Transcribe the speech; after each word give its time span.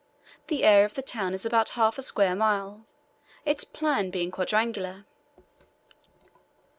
The 0.47 0.63
area 0.63 0.83
of 0.83 0.95
the 0.95 1.03
town 1.03 1.35
is 1.35 1.45
about 1.45 1.69
half 1.77 1.99
a 1.99 2.01
square 2.01 2.35
mile, 2.35 2.87
its 3.45 3.63
plan 3.63 4.09
being 4.09 4.31
quadrangular. 4.31 5.05